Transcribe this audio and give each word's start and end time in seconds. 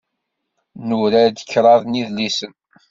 Nura-d 0.87 1.37
kraḍ 1.49 1.81
n 1.85 1.97
yidlisen. 1.97 2.53